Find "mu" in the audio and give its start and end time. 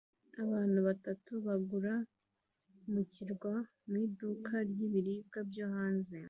2.93-3.01, 3.89-3.95